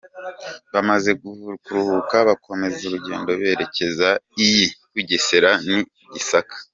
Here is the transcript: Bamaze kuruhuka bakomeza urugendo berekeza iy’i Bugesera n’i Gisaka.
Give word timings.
Bamaze 0.73 1.09
kuruhuka 1.63 2.15
bakomeza 2.29 2.79
urugendo 2.87 3.29
berekeza 3.41 4.09
iy’i 4.43 4.65
Bugesera 4.93 5.51
n’i 5.65 5.79
Gisaka. 6.13 6.55